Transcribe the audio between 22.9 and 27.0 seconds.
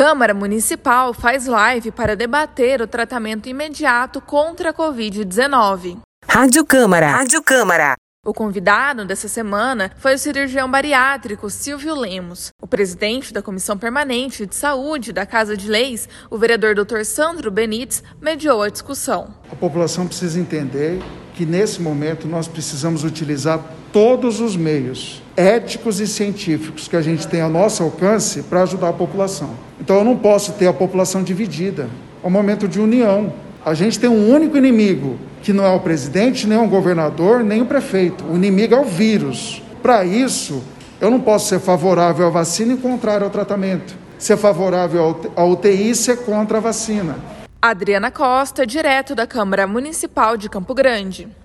utilizar todos os meios éticos e científicos que a